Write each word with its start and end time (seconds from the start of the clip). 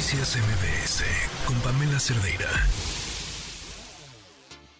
Noticias 0.00 0.34
MBS 0.34 1.04
con 1.46 1.60
Pamela 1.60 2.00
Cerdeira. 2.00 2.48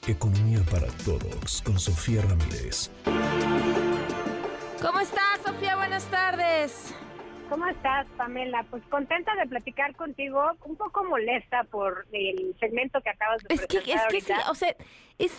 Economía 0.09 0.61
para 0.71 0.87
todos 1.05 1.61
con 1.61 1.79
Sofía 1.79 2.23
Ramírez. 2.23 2.91
¿Cómo 4.81 4.99
estás, 4.99 5.41
Sofía? 5.45 5.77
Buenas 5.77 6.07
tardes. 6.07 6.95
¿Cómo 7.51 7.67
estás, 7.67 8.07
Pamela? 8.17 8.65
Pues 8.71 8.83
contenta 8.89 9.37
de 9.37 9.47
platicar 9.47 9.95
contigo, 9.95 10.43
un 10.65 10.77
poco 10.77 11.05
molesta 11.05 11.65
por 11.65 12.07
el 12.13 12.57
segmento 12.59 13.03
que 13.03 13.11
acabas 13.11 13.43
de 13.43 13.55
es 13.57 13.61
que, 13.67 13.83
presentar 13.83 14.09
Es 14.09 14.15
que 14.15 14.21
sí, 14.23 14.33
o 14.49 14.55
sea, 14.55 14.75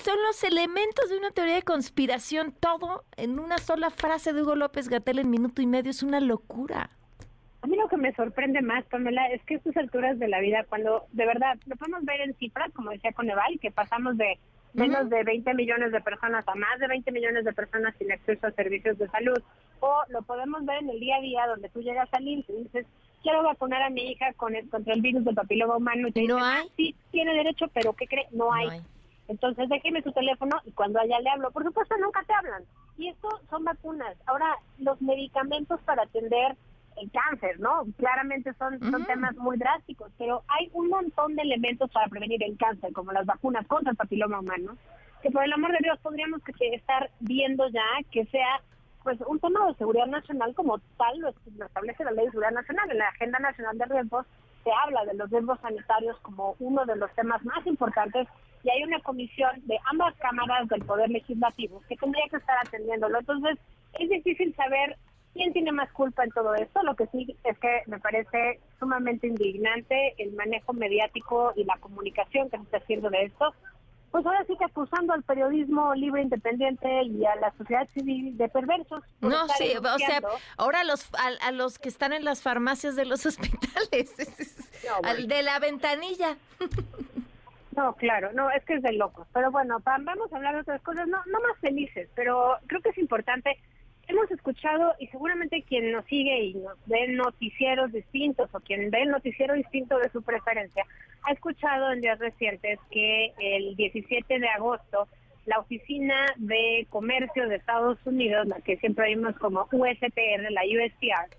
son 0.04 0.22
los 0.28 0.44
elementos 0.44 1.10
de 1.10 1.18
una 1.18 1.32
teoría 1.32 1.56
de 1.56 1.64
conspiración, 1.64 2.52
todo 2.52 3.04
en 3.18 3.40
una 3.40 3.58
sola 3.58 3.90
frase 3.90 4.32
de 4.32 4.44
Hugo 4.44 4.56
López 4.56 4.90
Gatel 4.90 5.18
en 5.18 5.32
minuto 5.32 5.60
y 5.64 5.66
medio, 5.66 5.90
es 5.90 6.04
una 6.04 6.20
locura. 6.20 6.92
Que 7.92 7.98
me 7.98 8.14
sorprende 8.14 8.62
más, 8.62 8.86
Pamela, 8.86 9.28
es 9.28 9.44
que 9.44 9.56
a 9.56 9.58
estas 9.58 9.76
alturas 9.76 10.18
de 10.18 10.30
la 10.30 10.40
vida, 10.40 10.64
cuando 10.70 11.08
de 11.12 11.26
verdad 11.26 11.58
lo 11.68 11.76
podemos 11.76 12.06
ver 12.06 12.22
en 12.22 12.34
cifras, 12.36 12.72
como 12.74 12.90
decía 12.92 13.12
Coneval, 13.12 13.60
que 13.60 13.70
pasamos 13.70 14.18
de 14.18 14.40
menos 14.74 15.10
de 15.10 15.22
20 15.26 15.54
millones 15.56 15.92
de 15.92 16.00
personas 16.00 16.48
a 16.48 16.56
más 16.56 16.80
de 16.80 16.88
20 16.88 17.12
millones 17.12 17.44
de 17.44 17.52
personas 17.52 17.94
sin 18.00 18.10
acceso 18.10 18.48
a 18.48 18.52
servicios 18.52 18.98
de 18.98 19.10
salud, 19.10 19.38
o 19.82 20.04
lo 20.08 20.22
podemos 20.22 20.66
ver 20.66 20.78
en 20.84 20.90
el 20.90 21.02
día 21.02 21.18
a 21.18 21.22
día, 21.22 21.48
donde 21.48 21.68
tú 21.68 21.82
llegas 21.82 22.08
al 22.14 22.26
IMSS 22.26 22.50
y 22.50 22.64
dices, 22.64 22.88
quiero 23.22 23.44
vacunar 23.44 23.82
a 23.84 23.90
mi 23.90 24.10
hija 24.10 24.32
con 24.38 24.56
el, 24.56 24.70
contra 24.70 24.94
el 24.94 25.02
virus 25.02 25.26
del 25.26 25.36
papiloma 25.36 25.76
humano, 25.76 26.08
y 26.08 26.12
te 26.14 26.22
¿No 26.22 26.36
dicen, 26.38 26.50
hay? 26.50 26.64
"Ah, 26.66 26.72
sí, 26.78 26.96
tiene 27.12 27.34
derecho, 27.34 27.66
pero 27.74 27.92
¿qué 27.92 28.08
cree? 28.08 28.28
No 28.32 28.54
hay. 28.54 28.68
No 28.68 28.72
hay. 28.72 28.82
Entonces 29.28 29.68
déjeme 29.68 30.02
su 30.02 30.14
teléfono 30.14 30.56
y 30.66 30.72
cuando 30.72 31.00
allá 31.02 31.20
le 31.20 31.30
hablo, 31.30 31.52
por 31.52 31.66
supuesto 31.66 31.96
nunca 31.98 32.24
te 32.24 32.34
hablan. 32.34 32.64
Y 32.98 33.10
esto 33.10 33.28
son 33.50 33.66
vacunas. 33.66 34.16
Ahora, 34.28 34.56
los 34.80 35.02
medicamentos 35.02 35.80
para 35.82 36.04
atender 36.04 36.56
el 37.02 37.12
cáncer, 37.12 37.60
¿no? 37.60 37.86
Claramente 37.98 38.54
son, 38.54 38.80
temas 39.06 39.36
muy 39.36 39.58
drásticos, 39.58 40.12
pero 40.18 40.44
hay 40.48 40.70
un 40.74 40.90
montón 40.90 41.36
de 41.36 41.42
elementos 41.42 41.90
para 41.92 42.08
prevenir 42.08 42.44
el 42.44 42.58
cáncer, 42.58 42.94
como 42.94 43.12
las 43.12 43.26
vacunas 43.26 43.66
contra 43.68 43.92
el 43.92 43.98
papiloma 43.98 44.40
humano, 44.40 44.78
que 45.22 45.32
por 45.32 45.44
el 45.44 45.54
amor 45.54 45.72
de 45.72 45.80
Dios 45.82 46.00
tendríamos 46.02 46.42
que 46.44 46.54
estar 46.76 47.10
viendo 47.20 47.68
ya 47.70 47.84
que 48.12 48.26
sea 48.26 48.62
pues 49.04 49.20
un 49.26 49.40
tema 49.40 49.66
de 49.68 49.74
seguridad 49.76 50.06
nacional 50.06 50.54
como 50.54 50.78
tal 50.98 51.20
lo, 51.20 51.34
lo 51.58 51.66
establece 51.66 52.04
la 52.04 52.12
ley 52.12 52.26
de 52.26 52.32
seguridad 52.32 52.52
nacional. 52.52 52.92
En 52.92 53.00
la 53.00 53.08
Agenda 53.08 53.40
Nacional 53.40 53.78
de 53.78 53.86
Riesgos 53.86 54.28
se 54.64 54.70
habla 54.72 55.06
de 55.06 55.16
los 55.16 55.30
riesgos 55.32 55.60
sanitarios 55.60 56.20
como 56.20 56.56
uno 56.60 56.86
de 56.86 56.96
los 56.96 57.12
temas 57.16 57.44
más 57.44 57.66
importantes 57.66 58.28
y 58.64 58.70
hay 58.70 58.84
una 58.84 59.00
comisión 59.00 59.50
de 59.66 59.80
ambas 59.90 60.16
cámaras 60.18 60.68
del 60.70 60.86
Poder 60.86 61.10
Legislativo 61.10 61.82
que 61.90 61.96
tendría 61.98 62.26
que 62.30 62.38
estar 62.38 62.56
atendiéndolo. 62.64 63.20
Entonces, 63.20 63.58
es 63.94 64.10
difícil 64.10 64.54
saber 64.56 64.98
quién 65.34 65.54
tiene 65.54 65.72
más 65.72 65.92
culpa 65.92 66.24
en 66.24 66.32
todo 66.32 66.54
esto. 66.56 66.82
Lo 66.84 66.96
que 66.96 67.08
sí 67.08 67.36
es 67.44 67.58
que 67.60 67.84
me 67.88 68.00
parece 68.00 68.60
sumamente 68.80 69.28
indignante 69.28 70.16
el 70.18 70.34
manejo 70.34 70.74
mediático 70.74 71.54
y 71.56 71.64
la 71.64 71.78
comunicación 71.78 72.50
que 72.50 72.58
se 72.58 72.64
está 72.64 72.78
haciendo 72.78 73.10
de 73.10 73.24
esto. 73.24 73.54
Pues 74.12 74.26
ahora 74.26 74.44
sí 74.46 74.58
que 74.58 74.66
acusando 74.66 75.14
al 75.14 75.24
periodismo 75.24 75.96
libre, 75.96 76.22
independiente 76.22 77.04
y 77.04 77.26
a 77.26 77.36
la 77.38 77.54
sociedad 77.54 77.88
civil 77.94 78.38
de 78.38 78.50
perversos. 78.50 79.02
No, 79.22 79.48
sí, 79.58 79.72
o 79.78 79.98
sea, 80.00 80.22
ahora 80.58 80.84
los, 80.84 81.10
a, 81.14 81.48
a 81.48 81.52
los 81.54 81.80
que 81.80 81.88
están 81.88 82.12
en 82.12 82.26
las 82.26 82.42
farmacias 82.42 82.98
de 82.98 83.06
los 83.06 83.26
hospitales, 83.28 84.14
No, 84.86 85.08
al 85.08 85.28
de 85.28 85.44
la 85.44 85.60
ventanilla. 85.60 86.36
No, 87.76 87.94
claro, 87.96 88.32
no, 88.34 88.52
es 88.52 88.64
que 88.66 88.76
es 88.76 88.82
de 88.82 88.92
locos. 88.94 89.28
Pero 89.34 89.50
bueno, 89.50 89.80
Pam, 89.80 90.04
vamos 90.04 90.32
a 90.34 90.36
hablar 90.36 90.56
de 90.56 90.62
otras 90.62 90.82
cosas, 90.82 91.08
no, 91.08 91.18
no 91.28 91.40
más 91.40 91.58
felices, 91.62 92.10
pero 92.16 92.58
creo 92.68 92.82
que 92.82 92.90
es 92.90 92.98
importante. 92.98 93.58
Hemos 94.12 94.30
escuchado, 94.30 94.94
y 95.00 95.08
seguramente 95.08 95.64
quien 95.64 95.90
nos 95.94 96.04
sigue 96.04 96.38
y 96.44 96.54
nos 96.56 96.78
ve 96.86 97.08
noticieros 97.08 97.94
distintos, 97.94 98.50
o 98.54 98.60
quien 98.60 98.92
ve 98.92 99.04
el 99.04 99.10
noticiero 99.10 99.54
distinto 99.54 99.98
de 100.00 100.10
su 100.10 100.22
preferencia, 100.22 100.86
ha 101.24 101.32
escuchado 101.32 101.94
en 101.94 102.02
días 102.02 102.20
recientes 102.20 102.78
que 102.92 103.32
el 103.40 103.74
17 103.78 104.38
de 104.38 104.50
agosto 104.50 105.08
la 105.46 105.60
Oficina 105.60 106.26
de 106.36 106.86
Comercio 106.90 107.48
de 107.48 107.56
Estados 107.56 108.00
Unidos, 108.04 108.48
la 108.48 108.60
que 108.60 108.76
siempre 108.78 109.16
vimos 109.16 109.38
como 109.38 109.62
USTR, 109.72 110.52
la 110.52 110.64
USTR, 110.64 111.38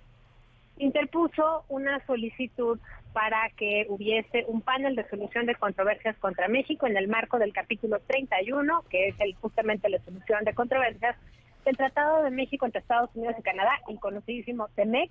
interpuso 0.79 1.67
una 1.69 2.03
solicitud 2.07 2.81
para 3.13 3.51
que 3.51 3.85
hubiese 3.91 4.47
un 4.49 4.63
panel 4.63 4.97
de 4.97 5.07
solución 5.11 5.45
de 5.45 5.57
controversias 5.57 6.17
contra 6.17 6.49
México 6.49 6.87
en 6.87 6.97
el 6.97 7.07
marco 7.07 7.39
del 7.39 7.53
capítulo 7.53 8.01
31, 8.07 8.83
que 8.89 9.09
es 9.09 9.21
el, 9.21 9.35
justamente 9.35 9.91
la 9.91 9.99
solución 9.99 10.43
de 10.45 10.55
controversias 10.55 11.17
del 11.65 11.77
Tratado 11.77 12.23
de 12.23 12.31
México 12.31 12.67
entre 12.67 12.81
Estados 12.81 13.11
Unidos 13.15 13.37
y 13.39 13.43
Canadá, 13.43 13.73
el 13.89 14.01
conocidísimo 14.01 14.69
TEMEC, 14.75 15.11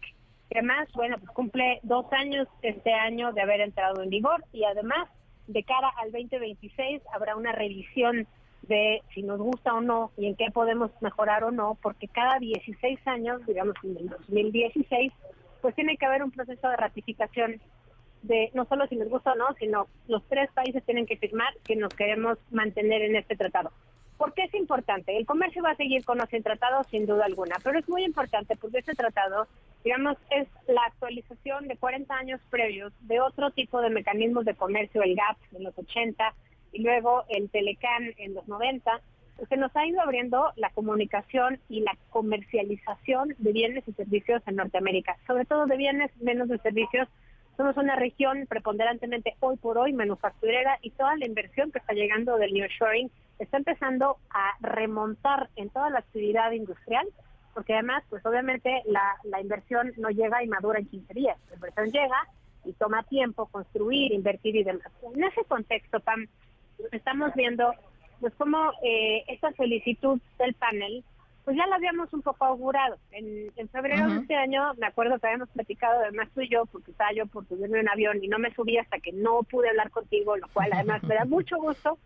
que 0.49 0.59
además, 0.59 0.89
bueno, 0.93 1.17
pues 1.17 1.31
cumple 1.31 1.79
dos 1.83 2.05
años 2.11 2.47
este 2.61 2.93
año 2.93 3.31
de 3.31 3.41
haber 3.41 3.61
entrado 3.61 4.01
en 4.03 4.09
vigor 4.09 4.43
y 4.51 4.63
además, 4.65 5.07
de 5.47 5.63
cara 5.63 5.89
al 6.01 6.11
2026, 6.11 7.01
habrá 7.13 7.35
una 7.35 7.51
revisión 7.51 8.27
de 8.63 9.01
si 9.13 9.23
nos 9.23 9.39
gusta 9.39 9.73
o 9.73 9.81
no 9.81 10.11
y 10.17 10.27
en 10.27 10.35
qué 10.35 10.51
podemos 10.53 10.91
mejorar 11.01 11.43
o 11.43 11.51
no, 11.51 11.77
porque 11.81 12.07
cada 12.07 12.37
16 12.39 12.99
años, 13.07 13.45
digamos 13.45 13.75
en 13.83 13.97
el 13.97 14.09
2016, 14.09 15.11
pues 15.61 15.75
tiene 15.75 15.97
que 15.97 16.05
haber 16.05 16.23
un 16.23 16.31
proceso 16.31 16.69
de 16.69 16.77
ratificación 16.77 17.61
de 18.23 18.51
no 18.53 18.65
solo 18.65 18.85
si 18.87 18.95
nos 18.95 19.09
gusta 19.09 19.31
o 19.31 19.35
no, 19.35 19.47
sino 19.59 19.87
los 20.07 20.23
tres 20.27 20.49
países 20.53 20.83
tienen 20.83 21.05
que 21.05 21.17
firmar 21.17 21.53
que 21.63 21.75
nos 21.75 21.93
queremos 21.93 22.37
mantener 22.51 23.01
en 23.01 23.15
este 23.15 23.35
tratado. 23.35 23.71
¿Por 24.21 24.35
qué 24.35 24.43
es 24.43 24.53
importante? 24.53 25.17
El 25.17 25.25
comercio 25.25 25.63
va 25.63 25.71
a 25.71 25.75
seguir 25.75 26.05
con 26.05 26.21
ese 26.21 26.41
tratado 26.41 26.83
sin 26.91 27.07
duda 27.07 27.25
alguna, 27.25 27.55
pero 27.63 27.79
es 27.79 27.89
muy 27.89 28.03
importante 28.03 28.55
porque 28.55 28.77
este 28.77 28.93
tratado, 28.93 29.47
digamos, 29.83 30.15
es 30.29 30.47
la 30.67 30.83
actualización 30.83 31.67
de 31.67 31.75
40 31.75 32.13
años 32.13 32.39
previos 32.51 32.93
de 33.07 33.19
otro 33.19 33.49
tipo 33.49 33.81
de 33.81 33.89
mecanismos 33.89 34.45
de 34.45 34.53
comercio, 34.53 35.01
el 35.01 35.15
GAP 35.15 35.37
en 35.53 35.63
los 35.63 35.75
80 35.75 36.35
y 36.71 36.83
luego 36.83 37.23
el 37.29 37.49
Telecan 37.49 38.13
en 38.17 38.35
los 38.35 38.47
90, 38.47 39.01
que 39.49 39.57
nos 39.57 39.75
ha 39.75 39.87
ido 39.87 39.99
abriendo 39.99 40.51
la 40.55 40.69
comunicación 40.69 41.59
y 41.67 41.79
la 41.79 41.97
comercialización 42.11 43.33
de 43.39 43.51
bienes 43.53 43.87
y 43.87 43.93
servicios 43.93 44.43
en 44.45 44.57
Norteamérica, 44.57 45.17
sobre 45.25 45.45
todo 45.45 45.65
de 45.65 45.77
bienes, 45.77 46.11
menos 46.21 46.47
de 46.47 46.59
servicios. 46.59 47.07
Somos 47.57 47.75
una 47.75 47.95
región 47.95 48.45
preponderantemente 48.47 49.35
hoy 49.39 49.57
por 49.57 49.79
hoy 49.79 49.93
manufacturera 49.93 50.77
y 50.83 50.91
toda 50.91 51.15
la 51.17 51.25
inversión 51.25 51.71
que 51.71 51.79
está 51.79 51.93
llegando 51.93 52.37
del 52.37 52.53
nearshoring 52.53 53.09
está 53.43 53.57
empezando 53.57 54.17
a 54.29 54.51
remontar 54.61 55.49
en 55.55 55.69
toda 55.69 55.89
la 55.89 55.99
actividad 55.99 56.51
industrial, 56.51 57.07
porque 57.53 57.73
además, 57.73 58.03
pues 58.09 58.25
obviamente 58.25 58.81
la, 58.85 59.15
la 59.23 59.41
inversión 59.41 59.91
no 59.97 60.09
llega 60.09 60.43
y 60.43 60.47
madura 60.47 60.79
en 60.79 60.87
15 60.87 61.13
días. 61.13 61.37
La 61.49 61.55
inversión 61.55 61.91
llega 61.91 62.27
y 62.65 62.73
toma 62.73 63.03
tiempo 63.03 63.47
construir, 63.47 64.13
invertir 64.13 64.55
y 64.55 64.63
demás. 64.63 64.91
En 65.13 65.23
ese 65.23 65.43
contexto, 65.45 65.99
Pam, 65.99 66.27
estamos 66.91 67.33
viendo 67.35 67.73
pues 68.19 68.33
cómo 68.37 68.71
eh, 68.83 69.23
esta 69.27 69.51
solicitud 69.53 70.21
del 70.37 70.53
panel, 70.53 71.03
pues 71.43 71.57
ya 71.57 71.65
la 71.65 71.77
habíamos 71.77 72.13
un 72.13 72.21
poco 72.21 72.45
augurado. 72.45 72.97
En, 73.11 73.51
en 73.55 73.67
febrero 73.69 74.07
de 74.07 74.19
este 74.19 74.35
año, 74.35 74.73
me 74.75 74.85
acuerdo 74.85 75.17
que 75.17 75.25
habíamos 75.25 75.49
platicado 75.49 76.01
además 76.01 76.29
tú 76.35 76.41
y 76.41 76.49
yo, 76.49 76.67
porque 76.67 76.91
estaba 76.91 77.11
yo 77.13 77.25
por 77.25 77.47
subirme 77.47 77.79
un 77.79 77.89
avión 77.89 78.23
y 78.23 78.27
no 78.27 78.37
me 78.37 78.53
subí 78.53 78.77
hasta 78.77 78.99
que 78.99 79.11
no 79.11 79.41
pude 79.43 79.69
hablar 79.69 79.89
contigo, 79.89 80.37
lo 80.37 80.47
cual 80.49 80.69
además 80.71 81.01
me 81.03 81.15
da 81.15 81.25
mucho 81.25 81.57
gusto. 81.57 81.97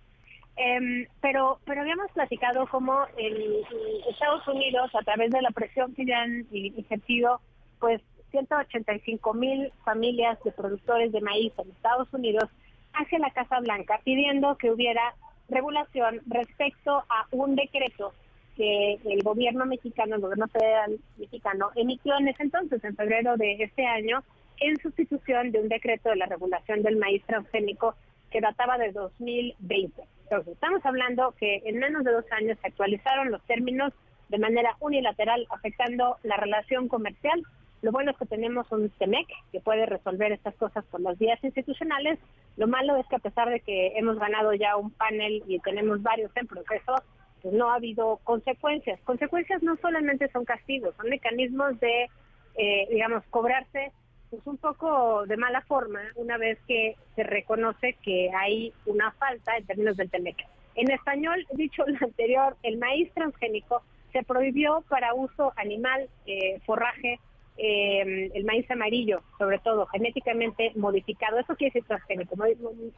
Em, 0.58 1.08
pero 1.22 1.60
pero 1.66 1.82
habíamos 1.82 2.10
platicado 2.12 2.66
cómo 2.68 3.06
el, 3.18 3.62
Estados 4.10 4.48
Unidos, 4.48 4.90
a 4.96 5.04
través 5.04 5.32
de 5.32 5.42
la 5.42 5.52
presión 5.52 5.94
que 5.94 6.06
ya 6.06 6.22
han 6.22 6.48
ejercido, 6.52 7.42
pues 7.80 8.02
185 8.32 9.34
mil 9.34 9.72
familias 9.84 10.42
de 10.44 10.52
productores 10.52 11.12
de 11.12 11.22
maíz 11.22 11.54
en 11.58 11.70
Estados 11.72 12.14
Unidos 12.14 12.50
hacia 12.94 13.20
la 13.20 13.32
Casa 13.32 13.60
Blanca 13.60 14.00
pidiendo 14.04 14.58
que 14.58 14.72
hubiera 14.72 15.16
regulación 15.50 16.22
respecto 16.28 17.04
a 17.10 17.28
un 17.32 17.56
decreto 17.56 18.14
que 18.56 18.98
el 19.06 19.22
gobierno 19.24 19.66
mexicano, 19.66 20.16
el 20.16 20.22
gobierno 20.22 20.48
federal 20.48 20.98
mexicano, 21.18 21.72
emitió 21.76 22.18
en 22.18 22.30
ese 22.30 22.44
entonces, 22.44 22.84
en 22.84 22.96
febrero 22.96 23.36
de 23.36 23.58
este 23.60 23.86
año, 23.86 24.24
en 24.60 24.78
sustitución 24.78 25.52
de 25.52 25.60
un 25.60 25.68
decreto 25.68 26.09
de 26.09 26.16
la 26.16 26.26
regulación 26.26 26.82
del 26.82 26.96
maíz 26.96 27.22
transgénico 27.26 27.96
que 28.32 28.40
databa 28.40 28.78
de 28.78 28.91
2020. 28.94 30.03
Entonces, 30.26 30.54
estamos 30.54 30.84
hablando 30.86 31.36
que 31.40 31.62
en 31.66 31.78
menos 31.78 32.04
de 32.04 32.12
dos 32.12 32.26
años 32.32 32.58
se 32.60 32.68
actualizaron 32.68 33.32
los 33.32 33.44
términos 33.44 33.94
de 34.30 34.40
manera 34.40 34.76
unilateral, 34.80 35.46
afectando 35.52 36.18
la 36.24 36.36
relación 36.38 36.88
comercial. 36.88 37.44
Lo 37.84 37.92
bueno 37.92 38.10
es 38.10 38.18
que 38.18 38.26
tenemos 38.26 38.72
un 38.72 38.90
TEMEC 38.90 39.28
que 39.52 39.60
puede 39.60 39.86
resolver 39.86 40.32
estas 40.32 40.56
cosas 40.56 40.84
por 40.86 41.00
las 41.02 41.20
vías 41.20 41.44
institucionales. 41.44 42.18
Lo 42.58 42.68
malo 42.68 42.98
es 42.98 43.06
que 43.08 43.18
a 43.18 43.20
pesar 43.20 43.52
de 43.52 43.60
que 43.60 43.94
hemos 43.98 44.18
ganado 44.18 44.54
ya 44.54 44.76
un 44.78 44.90
panel 44.90 45.44
y 45.48 45.60
tenemos 45.60 46.02
varios 46.02 46.32
en 46.36 46.48
proceso, 46.48 46.96
pues 47.44 47.54
no 47.54 47.70
ha 47.70 47.76
habido 47.76 48.20
consecuencias. 48.24 49.00
Consecuencias 49.02 49.62
no 49.62 49.76
solamente 49.78 50.28
son 50.32 50.44
castigos, 50.44 50.96
son 50.96 51.10
mecanismos 51.10 51.80
de, 51.80 52.10
eh, 52.56 52.88
digamos, 52.90 53.24
cobrarse 53.30 53.92
pues 54.30 54.46
un 54.46 54.58
poco 54.58 55.26
de 55.26 55.38
mala 55.38 55.62
forma 55.62 56.02
una 56.16 56.38
vez 56.38 56.60
que 56.68 56.96
se 57.16 57.24
reconoce 57.24 57.98
que 58.04 58.30
hay 58.36 58.74
una 58.86 59.12
falta 59.14 59.58
en 59.58 59.66
términos 59.66 59.98
del 59.98 60.10
TEMEC. 60.10 60.38
En 60.76 60.92
español, 60.92 61.46
dicho 61.54 61.84
lo 61.88 61.98
anterior, 62.06 62.58
el 62.64 62.78
maíz 62.78 63.12
transgénico 63.14 63.82
se 64.12 64.24
prohibió 64.24 64.84
para 64.90 65.14
uso 65.14 65.54
animal, 65.58 66.10
eh, 66.26 66.60
forraje 66.66 67.20
eh, 67.58 68.32
el 68.34 68.44
maíz 68.44 68.70
amarillo, 68.70 69.22
sobre 69.38 69.60
todo 69.60 69.86
genéticamente 69.88 70.74
modificado, 70.76 71.40
eso 71.40 71.56
quiere 71.56 71.72
decir 71.74 71.88
transgénico, 71.88 72.36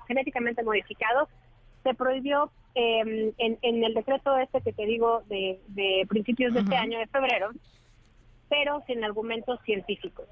genéticamente 0.08 0.64
modificado, 0.64 1.28
se 1.84 1.94
prohibió 1.94 2.52
em, 2.74 3.32
en, 3.38 3.84
el 3.84 3.94
decreto 3.94 4.38
este 4.38 4.62
que 4.62 4.74
te 4.74 4.86
digo 4.86 5.22
de, 5.28 5.60
principios 6.10 6.54
de 6.54 6.62
este 6.62 6.76
año, 6.76 6.98
de 7.00 7.08
febrero, 7.08 7.52
pero 8.50 8.84
sin 8.88 9.04
argumentos 9.04 9.60
científicos. 9.64 10.28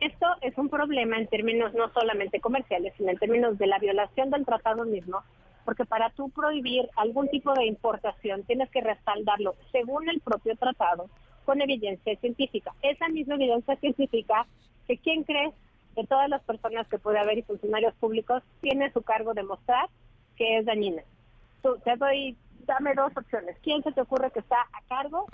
Esto 0.00 0.26
es 0.42 0.56
un 0.58 0.68
problema 0.68 1.16
en 1.16 1.26
términos 1.28 1.72
no 1.74 1.92
solamente 1.92 2.40
comerciales, 2.40 2.92
sino 2.96 3.10
en 3.10 3.18
términos 3.18 3.58
de 3.58 3.66
la 3.66 3.78
violación 3.78 4.30
del 4.30 4.44
tratado 4.44 4.84
mismo, 4.84 5.22
porque 5.64 5.84
para 5.84 6.10
tú 6.10 6.30
prohibir 6.30 6.88
algún 6.96 7.28
tipo 7.28 7.54
de 7.54 7.66
importación 7.66 8.42
tienes 8.44 8.70
que 8.70 8.80
respaldarlo 8.80 9.54
según 9.72 10.08
el 10.08 10.20
propio 10.20 10.56
tratado 10.56 11.08
con 11.44 11.60
evidencia 11.60 12.16
científica. 12.16 12.72
Esa 12.82 13.08
misma 13.08 13.34
evidencia 13.34 13.76
científica 13.76 14.46
que 14.86 14.98
quién 14.98 15.24
cree 15.24 15.52
de 15.94 16.06
todas 16.06 16.28
las 16.28 16.42
personas 16.42 16.88
que 16.88 16.98
puede 16.98 17.18
haber 17.18 17.38
y 17.38 17.42
funcionarios 17.42 17.94
públicos 17.94 18.42
tiene 18.60 18.92
su 18.92 19.02
cargo 19.02 19.32
demostrar 19.32 19.88
que 20.36 20.58
es 20.58 20.66
dañina. 20.66 21.02
Tú, 21.62 21.78
te 21.84 21.96
doy, 21.96 22.36
dame 22.66 22.94
dos 22.94 23.12
opciones. 23.16 23.56
¿Quién 23.62 23.82
se 23.82 23.92
te 23.92 24.00
ocurre 24.00 24.30
que 24.32 24.40
está 24.40 24.60
a 24.72 24.82
cargo 24.88 25.26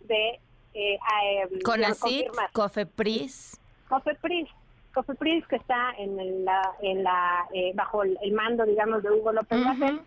de... 0.00 0.40
Eh, 0.72 0.98
em, 1.42 1.60
Conacit, 1.62 2.28
Cofepris. 2.52 3.59
Cofepris. 3.90 4.48
Cofepris 4.94 5.46
que 5.46 5.56
está 5.56 5.92
en 5.98 6.44
la, 6.46 6.62
en 6.80 7.04
la 7.04 7.46
eh, 7.52 7.72
bajo 7.74 8.02
el, 8.02 8.32
mando, 8.32 8.64
digamos, 8.64 9.02
de 9.02 9.10
Hugo 9.10 9.32
López 9.32 9.58
uh 9.60 10.00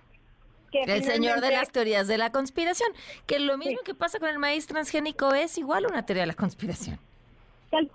el 0.74 1.04
señor 1.04 1.40
de 1.40 1.52
las 1.52 1.70
teorías 1.70 2.08
de 2.08 2.18
la 2.18 2.32
conspiración, 2.32 2.90
que 3.28 3.38
lo 3.38 3.60
mismo 3.60 3.82
que 3.86 3.94
pasa 3.94 4.18
con 4.18 4.28
el 4.28 4.40
maíz 4.40 4.66
transgénico 4.66 5.32
es 5.36 5.60
igual 5.60 5.86
una 5.86 6.04
teoría 6.04 6.24
de 6.24 6.28
la 6.28 6.34
conspiración 6.34 6.98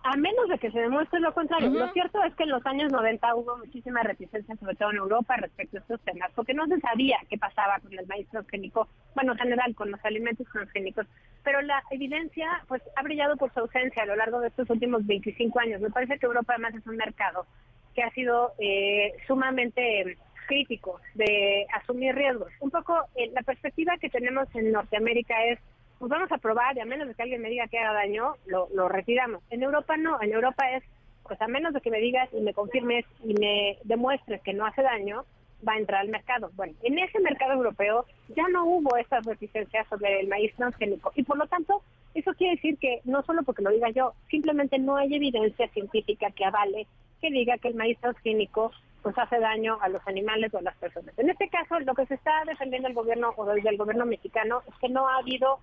a 0.03 0.17
menos 0.17 0.49
de 0.49 0.59
que 0.59 0.71
se 0.71 0.81
demuestre 0.81 1.21
lo 1.21 1.33
contrario. 1.33 1.71
Lo 1.71 1.93
cierto 1.93 2.23
es 2.25 2.35
que 2.35 2.45
en 2.45 2.51
los 2.51 2.65
años 2.67 2.91
90 2.93 3.35
hubo 3.35 3.59
muchísima 3.59 4.03
reticencia, 4.03 4.57
sobre 4.57 4.75
todo 4.75 4.91
en 4.91 4.97
Europa, 4.97 5.37
respecto 5.37 5.77
a 5.77 5.81
estos 5.81 6.01
temas, 6.01 6.31
porque 6.35 6.55
no 6.55 6.67
se 6.67 6.81
sabía 6.81 7.19
qué 7.29 7.39
pasaba 7.39 7.79
con 7.81 7.97
el 7.97 8.07
maíz 8.07 8.29
transgénico, 8.29 8.89
bueno, 9.15 9.33
en 9.33 9.39
general 9.39 9.75
con 9.75 9.91
los 9.91 10.05
alimentos 10.05 10.47
transgénicos. 10.53 11.07
Pero 11.45 11.63
la 11.63 11.83
evidencia 11.91 12.65
pues 12.67 12.83
ha 12.97 13.03
brillado 13.03 13.37
por 13.37 13.53
su 13.53 13.61
ausencia 13.61 14.03
a 14.03 14.07
lo 14.07 14.17
largo 14.17 14.41
de 14.41 14.49
estos 14.49 14.69
últimos 14.71 15.07
25 15.07 15.61
años. 15.61 15.81
Me 15.81 15.91
parece 15.91 16.19
que 16.19 16.27
Europa 16.27 16.55
además 16.55 16.75
es 16.75 16.87
un 16.87 16.97
mercado 16.97 17.47
que 17.95 18.03
ha 18.03 18.11
sido 18.11 18.53
eh, 18.59 19.13
sumamente 19.27 20.17
crítico 20.47 21.01
de 21.15 21.67
asumir 21.75 22.15
riesgos. 22.15 22.51
Un 22.61 22.71
poco 22.71 22.97
eh, 23.15 23.31
la 23.33 23.43
perspectiva 23.43 23.97
que 23.99 24.09
tenemos 24.09 24.49
en 24.55 24.73
Norteamérica 24.73 25.45
es 25.45 25.59
pues 25.99 26.11
vamos 26.11 26.31
a 26.31 26.39
probar 26.39 26.77
y 26.77 26.81
a 26.81 26.85
menos 26.85 27.09
de 27.09 27.15
que 27.15 27.23
alguien 27.23 27.43
me 27.43 27.51
diga 27.51 27.67
que 27.69 27.79
haga 27.79 27.93
daño, 27.93 28.35
lo, 28.47 28.69
lo 28.75 28.89
retiramos. 28.89 29.43
En 29.51 29.63
Europa 29.63 29.97
no, 29.97 30.21
en 30.23 30.33
Europa 30.33 30.71
es, 30.73 30.85
pues 31.25 31.41
a 31.43 31.49
menos 31.49 31.75
de 31.75 31.81
que 31.81 31.91
me 31.91 31.99
digas 31.99 32.29
y 32.33 32.41
me 32.41 32.55
confirmes 32.55 33.05
y 33.25 33.35
me 33.35 33.79
demuestres 33.85 34.41
que 34.43 34.55
no 34.55 34.67
hace 34.67 34.83
daño, 34.83 35.25
va 35.67 35.73
a 35.73 35.79
entrar 35.79 36.01
al 36.03 36.09
mercado. 36.09 36.51
Bueno, 36.55 36.75
en 36.83 36.99
ese 36.99 37.19
mercado 37.21 37.55
europeo 37.55 38.07
ya 38.35 38.47
no 38.49 38.65
hubo 38.65 38.97
esas 38.97 39.25
resistencias 39.25 39.87
sobre 39.89 40.21
el 40.21 40.29
maíz 40.29 40.55
transgénico 40.55 41.13
y 41.17 41.25
por 41.25 41.37
lo 41.37 41.47
tanto 41.47 41.83
eso 42.15 42.33
quiere 42.35 42.55
decir 42.57 42.79
que 42.79 43.01
no 43.05 43.23
solo 43.23 43.43
porque 43.43 43.63
lo 43.63 43.71
diga 43.71 43.91
yo, 43.91 44.15
simplemente 44.31 44.79
no 44.79 44.97
hay 44.97 45.15
evidencia 45.15 45.69
científica 45.69 46.31
que 46.31 46.45
avale 46.45 46.87
que 47.21 47.31
diga 47.31 47.59
que 47.59 47.69
el 47.69 47.75
maíz 47.75 47.99
transgénico 47.99 48.71
pues 49.03 49.17
hace 49.19 49.39
daño 49.39 49.79
a 49.81 49.89
los 49.89 50.07
animales 50.07 50.53
o 50.55 50.59
a 50.59 50.63
las 50.63 50.77
personas. 50.77 51.17
En 51.19 51.31
este 51.31 51.49
caso, 51.49 51.79
lo 51.81 51.95
que 51.95 52.07
se 52.07 52.15
está 52.15 52.45
defendiendo 52.45 52.89
el 52.89 52.95
gobierno 52.95 53.33
o 53.37 53.47
desde 53.47 53.69
el 53.69 53.77
gobierno 53.77 54.07
mexicano 54.07 54.63
es 54.67 54.75
que 54.81 54.89
no 54.89 55.09
ha 55.09 55.19
habido 55.19 55.61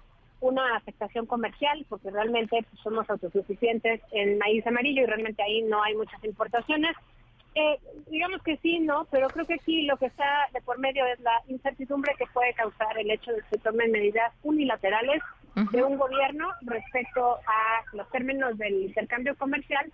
una 0.48 0.76
afectación 0.76 1.26
comercial, 1.26 1.86
porque 1.90 2.12
realmente 2.12 2.66
pues, 2.70 2.82
somos 2.82 3.10
autosuficientes 3.10 4.02
en 4.12 4.38
maíz 4.38 4.66
amarillo 4.66 5.04
y 5.04 5.06
realmente 5.06 5.44
ahí 5.44 5.62
no 5.64 5.82
hay 5.84 5.96
muchas 5.96 6.24
importaciones. 6.24 6.96
Eh, 7.56 7.80
digamos 8.12 8.44
que 8.44 8.58
sí, 8.58 8.80
no, 8.80 9.08
pero 9.10 9.28
creo 9.30 9.46
que 9.46 9.54
aquí 9.54 9.84
lo 9.84 9.96
que 9.98 10.08
está 10.08 10.50
de 10.54 10.62
por 10.62 10.78
medio 10.78 11.06
es 11.06 11.20
la 11.22 11.42
incertidumbre 11.48 12.14
que 12.18 12.26
puede 12.34 12.54
causar 12.54 12.98
el 12.98 13.10
hecho 13.10 13.32
de 13.32 13.42
que 13.42 13.50
se 13.50 13.58
tomen 13.60 13.92
medidas 13.92 14.34
unilaterales 14.44 15.22
de 15.72 15.84
un 15.84 15.98
gobierno 15.98 16.50
respecto 16.64 17.36
a 17.48 17.96
los 17.96 18.10
términos 18.10 18.58
del 18.58 18.74
intercambio 18.84 19.36
comercial 19.38 19.90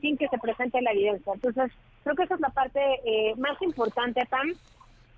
sin 0.00 0.18
que 0.18 0.28
se 0.28 0.38
presente 0.38 0.82
la 0.82 0.90
evidencia. 0.90 1.32
Entonces, 1.34 1.70
creo 2.02 2.16
que 2.16 2.24
esa 2.24 2.34
es 2.34 2.40
la 2.40 2.48
parte 2.48 2.80
eh, 3.04 3.34
más 3.36 3.60
importante, 3.62 4.26
Pam, 4.28 4.52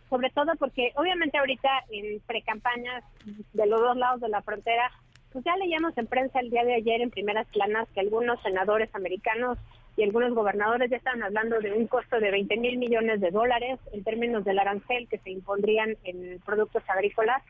sobre 0.09 0.31
todo 0.31 0.53
porque 0.59 0.93
obviamente 0.97 1.39
ahorita 1.39 1.69
en 1.91 2.21
precampañas 2.21 3.05
de 3.53 3.67
los 3.67 3.81
dos 3.81 3.97
lados 3.97 4.21
de 4.21 4.29
la 4.29 4.43
frontera, 4.43 4.91
pues 5.33 5.45
ya 5.45 5.57
leíamos 5.57 5.97
en 5.99 6.07
prensa 6.07 6.41
el 6.41 6.51
día 6.51 6.65
de 6.65 6.75
ayer 6.75 7.01
en 7.01 7.11
primeras 7.11 7.47
planas 7.49 7.89
que 7.95 8.01
algunos 8.01 8.41
senadores 8.43 8.95
americanos 8.95 9.59
y 9.97 10.03
algunos 10.03 10.35
gobernadores 10.35 10.91
ya 10.91 10.99
estaban 10.99 11.23
hablando 11.23 11.59
de 11.61 11.73
un 11.73 11.87
costo 11.87 12.21
de 12.21 12.31
20 12.31 12.57
mil 12.59 12.79
millones 12.79 13.21
de 13.21 13.31
dólares 13.31 13.79
en 13.93 14.05
términos 14.05 14.45
del 14.45 14.59
arancel 14.59 15.09
que 15.09 15.19
se 15.19 15.31
impondrían 15.31 15.97
en 16.05 16.39
productos 16.41 16.83
agrícolas. 16.89 17.43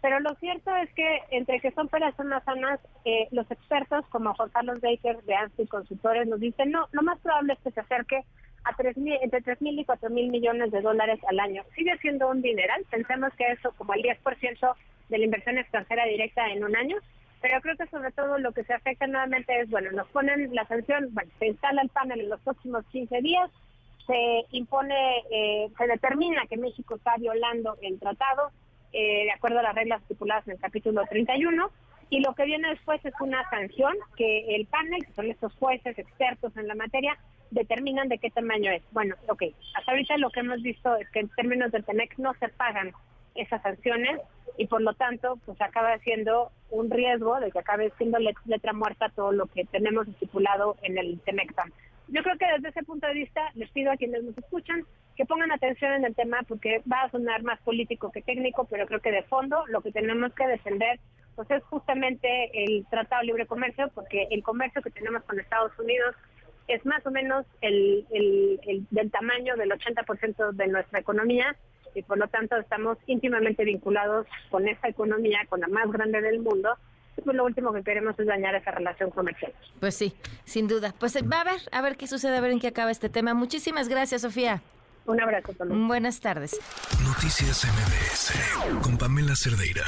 Pero 0.00 0.20
lo 0.20 0.34
cierto 0.34 0.74
es 0.76 0.92
que 0.92 1.20
entre 1.30 1.60
que 1.60 1.70
son 1.72 1.88
personas 1.88 2.44
sanas, 2.44 2.80
eh, 3.04 3.28
los 3.30 3.50
expertos 3.50 4.04
como 4.08 4.34
Juan 4.34 4.50
Carlos 4.50 4.80
Baker 4.80 5.22
de 5.22 5.34
ANSI 5.34 5.66
Consultores 5.66 6.26
nos 6.26 6.40
dicen, 6.40 6.70
no, 6.70 6.88
lo 6.92 7.02
más 7.02 7.18
probable 7.20 7.54
es 7.54 7.58
que 7.60 7.70
se 7.70 7.80
acerque 7.80 8.24
a 8.64 8.74
tres 8.74 8.96
mil, 8.96 9.16
entre 9.20 9.42
3 9.42 9.60
mil 9.62 9.78
y 9.78 9.84
4 9.84 10.10
mil 10.10 10.30
millones 10.30 10.70
de 10.70 10.80
dólares 10.80 11.20
al 11.28 11.38
año. 11.40 11.62
Sigue 11.74 11.96
siendo 11.98 12.28
un 12.30 12.42
dineral, 12.42 12.84
pensemos 12.90 13.32
que 13.34 13.50
eso 13.52 13.72
como 13.76 13.94
el 13.94 14.02
10% 14.02 14.74
de 15.08 15.18
la 15.18 15.24
inversión 15.24 15.58
extranjera 15.58 16.06
directa 16.06 16.48
en 16.50 16.64
un 16.64 16.74
año, 16.74 16.96
pero 17.40 17.60
creo 17.60 17.76
que 17.76 17.86
sobre 17.86 18.10
todo 18.12 18.38
lo 18.38 18.52
que 18.52 18.64
se 18.64 18.72
afecta 18.72 19.06
nuevamente 19.06 19.60
es, 19.60 19.68
bueno, 19.68 19.92
nos 19.92 20.08
ponen 20.08 20.54
la 20.54 20.66
sanción, 20.66 21.08
bueno, 21.12 21.30
se 21.38 21.48
instala 21.48 21.82
el 21.82 21.90
panel 21.90 22.20
en 22.20 22.30
los 22.30 22.40
próximos 22.40 22.86
15 22.86 23.20
días, 23.20 23.50
se 24.06 24.44
impone, 24.52 25.18
eh, 25.30 25.68
se 25.76 25.86
determina 25.86 26.46
que 26.46 26.56
México 26.56 26.96
está 26.96 27.16
violando 27.18 27.76
el 27.82 27.98
tratado 27.98 28.50
eh, 28.92 29.24
de 29.24 29.32
acuerdo 29.32 29.58
a 29.58 29.62
las 29.62 29.74
reglas 29.74 30.00
estipuladas 30.02 30.46
en 30.46 30.54
el 30.54 30.60
capítulo 30.60 31.02
31, 31.08 31.70
y 32.10 32.20
lo 32.20 32.34
que 32.34 32.44
viene 32.44 32.68
después 32.70 33.04
es 33.04 33.14
una 33.20 33.48
sanción 33.50 33.94
que 34.16 34.54
el 34.54 34.66
panel, 34.66 35.04
que 35.04 35.12
son 35.12 35.30
estos 35.30 35.52
jueces 35.54 35.98
expertos 35.98 36.56
en 36.56 36.68
la 36.68 36.74
materia, 36.74 37.18
determinan 37.54 38.08
de 38.08 38.18
qué 38.18 38.30
tamaño 38.30 38.70
es. 38.70 38.82
Bueno, 38.90 39.14
ok, 39.28 39.44
hasta 39.74 39.92
ahorita 39.92 40.18
lo 40.18 40.30
que 40.30 40.40
hemos 40.40 40.60
visto 40.62 40.94
es 40.96 41.08
que 41.10 41.20
en 41.20 41.28
términos 41.30 41.72
del 41.72 41.84
TEMEC 41.84 42.18
no 42.18 42.34
se 42.34 42.48
pagan 42.48 42.92
esas 43.34 43.62
sanciones 43.62 44.20
y 44.58 44.66
por 44.66 44.82
lo 44.82 44.94
tanto 44.94 45.38
pues 45.44 45.60
acaba 45.60 45.98
siendo 45.98 46.50
un 46.70 46.90
riesgo 46.90 47.40
de 47.40 47.50
que 47.50 47.58
acabe 47.58 47.92
siendo 47.96 48.18
letra 48.18 48.72
muerta 48.72 49.08
todo 49.08 49.32
lo 49.32 49.46
que 49.46 49.64
tenemos 49.64 50.06
estipulado 50.06 50.76
en 50.82 50.98
el 50.98 51.20
TEMECTAM. 51.20 51.72
Yo 52.08 52.22
creo 52.22 52.36
que 52.36 52.46
desde 52.46 52.68
ese 52.68 52.82
punto 52.82 53.06
de 53.06 53.14
vista 53.14 53.40
les 53.54 53.70
pido 53.70 53.90
a 53.90 53.96
quienes 53.96 54.22
nos 54.22 54.36
escuchan 54.36 54.84
que 55.16 55.24
pongan 55.24 55.52
atención 55.52 55.92
en 55.92 56.04
el 56.04 56.14
tema 56.14 56.40
porque 56.46 56.82
va 56.90 57.02
a 57.02 57.10
sonar 57.10 57.42
más 57.42 57.60
político 57.60 58.10
que 58.10 58.20
técnico, 58.20 58.66
pero 58.68 58.86
creo 58.86 59.00
que 59.00 59.12
de 59.12 59.22
fondo 59.22 59.64
lo 59.68 59.80
que 59.80 59.92
tenemos 59.92 60.32
que 60.34 60.46
defender 60.46 60.98
pues 61.34 61.50
es 61.50 61.62
justamente 61.64 62.50
el 62.52 62.86
Tratado 62.90 63.20
de 63.20 63.26
Libre 63.26 63.46
Comercio, 63.46 63.90
porque 63.94 64.28
el 64.30 64.42
comercio 64.42 64.82
que 64.82 64.90
tenemos 64.90 65.22
con 65.24 65.40
Estados 65.40 65.76
Unidos 65.78 66.14
es 66.68 66.84
más 66.86 67.04
o 67.06 67.10
menos 67.10 67.46
el, 67.60 68.06
el, 68.10 68.86
del 68.90 69.10
tamaño 69.10 69.56
del 69.56 69.70
80% 69.70 70.52
de 70.52 70.66
nuestra 70.68 71.00
economía 71.00 71.56
y 71.94 72.02
por 72.02 72.18
lo 72.18 72.26
tanto 72.28 72.56
estamos 72.56 72.98
íntimamente 73.06 73.64
vinculados 73.64 74.26
con 74.50 74.66
esa 74.68 74.88
economía, 74.88 75.40
con 75.48 75.60
la 75.60 75.68
más 75.68 75.90
grande 75.90 76.20
del 76.20 76.40
mundo. 76.40 76.76
Y 77.16 77.20
pues 77.20 77.36
lo 77.36 77.44
último 77.44 77.72
que 77.72 77.84
queremos 77.84 78.18
es 78.18 78.26
dañar 78.26 78.56
esa 78.56 78.72
relación 78.72 79.10
comercial. 79.10 79.52
Pues 79.78 79.94
sí, 79.94 80.14
sin 80.44 80.66
duda. 80.66 80.92
Pues 80.98 81.16
va 81.16 81.42
a 81.42 81.44
ver, 81.44 81.60
a 81.70 81.80
ver 81.82 81.96
qué 81.96 82.08
sucede, 82.08 82.36
a 82.36 82.40
ver 82.40 82.50
en 82.50 82.58
qué 82.58 82.68
acaba 82.68 82.90
este 82.90 83.08
tema. 83.08 83.34
Muchísimas 83.34 83.88
gracias, 83.88 84.22
Sofía. 84.22 84.62
Un 85.06 85.20
abrazo, 85.20 85.52
Buenas 85.66 86.20
tardes. 86.20 86.58
Noticias 87.04 87.64
MBS 87.66 88.82
con 88.82 88.96
Pamela 88.96 89.36
Cerdeira. 89.36 89.84